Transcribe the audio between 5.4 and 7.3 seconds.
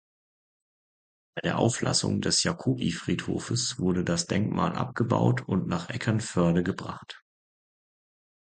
und nach Eckernförde gebracht.